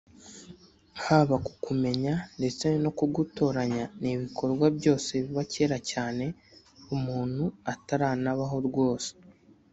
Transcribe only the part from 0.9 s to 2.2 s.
haba kukumenya